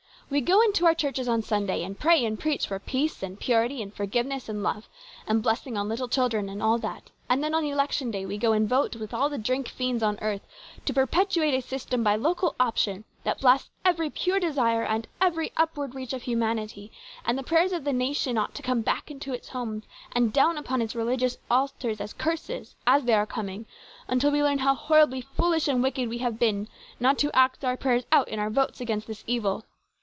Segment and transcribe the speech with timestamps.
[0.31, 0.85] "We go into COMPLICATIONS.
[0.85, 4.47] 205 our churches on Sunday and pray and preach for peace and purity and forgiveness
[4.47, 4.87] and love,
[5.27, 8.53] and blessing on little children and all that, and then on election day we go
[8.53, 10.39] and vote with all the drink fiends on earth
[10.85, 15.93] to perpetuate a system by local option that blasts every pure desire and every upward
[15.93, 16.93] reach of humanity,
[17.25, 19.83] and the prayers of the nation ought to come back into its homes
[20.15, 23.65] and down upon its religious altars as curses, as they are coming,
[24.07, 26.69] until we learn how horribly foolish and wicked we have been
[27.01, 29.65] not to act our prayers out in our votes against this evil.